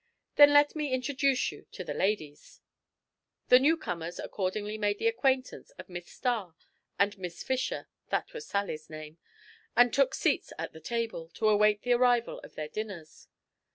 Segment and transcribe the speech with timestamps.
[0.35, 2.59] "Then let me introduce you to the ladies."
[3.49, 6.55] The new comers accordingly made the acquaintance of Miss Starr
[6.97, 9.19] and Miss Fisher (that was Sally's name),
[9.77, 13.27] and took seats at the table, to await the arrival of their dinners.